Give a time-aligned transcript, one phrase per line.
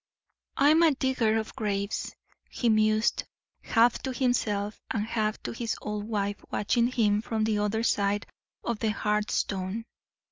[0.57, 2.15] "I'm a digger of graves,"
[2.49, 3.23] he mused,
[3.61, 8.25] half to himself and half to his old wife watching him from the other side
[8.63, 9.85] of the hearthstone.